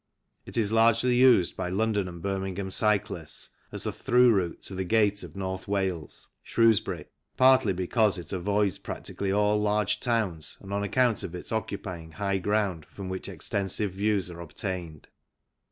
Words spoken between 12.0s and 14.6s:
high ground from which extensive views are